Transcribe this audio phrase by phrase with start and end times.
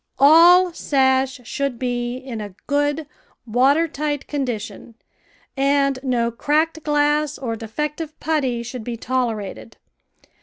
[0.17, 3.05] All sash should be in a good
[3.45, 4.95] water tight condi tion,
[5.55, 9.77] and no cracked glass or defective putty should be tolerated.